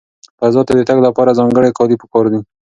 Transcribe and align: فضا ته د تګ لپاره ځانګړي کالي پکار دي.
فضا 0.39 0.61
ته 0.67 0.73
د 0.77 0.81
تګ 0.89 0.97
لپاره 1.07 1.37
ځانګړي 1.39 1.69
کالي 1.77 1.95
پکار 2.01 2.25
دي. 2.33 2.39